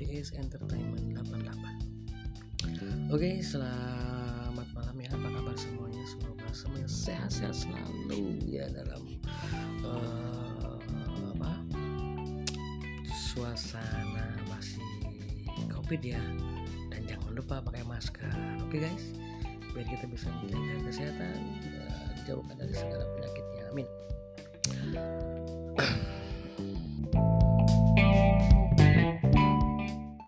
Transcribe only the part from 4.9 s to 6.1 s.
ya. Apa kabar semuanya?